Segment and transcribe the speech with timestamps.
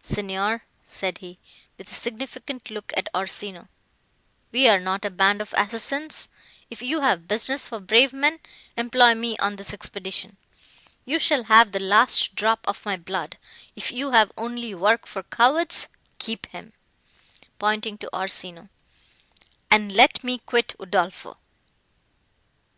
[0.00, 1.38] "Signor," said he,
[1.76, 3.68] with a significant look at Orsino,
[4.50, 6.30] "we are not a band of assassins;
[6.70, 8.38] if you have business for brave men,
[8.74, 10.38] employ me on this expedition:
[11.04, 13.36] you shall have the last drop of my blood;
[13.76, 16.72] if you have only work for cowards—keep him,"
[17.58, 18.70] pointing to Orsino,
[19.70, 21.36] "and let me quit Udolpho."